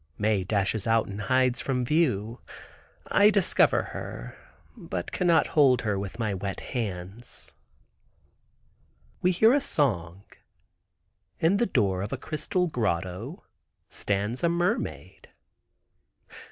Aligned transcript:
Mae 0.17 0.43
dashes 0.43 0.87
out 0.87 1.05
and 1.05 1.21
hides 1.21 1.61
from 1.61 1.85
view. 1.85 2.39
I 3.11 3.29
discover 3.29 3.83
her, 3.93 4.35
but 4.75 5.11
cannot 5.11 5.49
hold 5.53 5.81
her 5.83 5.99
with 5.99 6.17
my 6.17 6.33
wet 6.33 6.59
hands. 6.61 7.53
We 9.21 9.29
hear 9.31 9.53
a 9.53 9.61
song. 9.61 10.23
In 11.39 11.57
the 11.57 11.67
door 11.67 12.01
of 12.01 12.11
a 12.11 12.17
crystal 12.17 12.65
grotto 12.65 13.43
stands 13.89 14.43
a 14.43 14.49
mermaid. 14.49 15.29